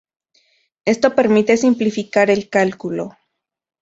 [0.83, 3.15] Esto permite simplificar el cálculo.